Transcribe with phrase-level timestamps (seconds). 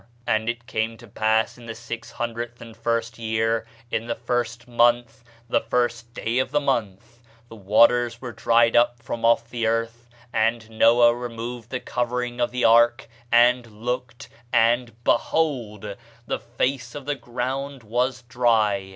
[0.25, 4.67] "And it came to pass in the six hundredth and first year, in the first
[4.67, 9.67] month, the first day of the month, the waters were dried up from off the
[9.67, 15.95] earth: and Noah removed the covering of the ark, and looked, and, behold,
[16.25, 18.89] the face of the ground was dry.